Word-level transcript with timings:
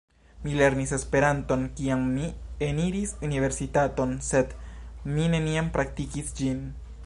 Mi 0.43 0.53
lernis 0.59 0.93
Esperanton 0.95 1.65
kiam 1.79 2.07
mi 2.15 2.29
eniris 2.69 3.13
universitaton, 3.29 4.17
sed 4.31 4.57
mi 5.13 5.29
neniam 5.35 5.71
praktikis 5.77 6.37
ĝin. 6.41 6.69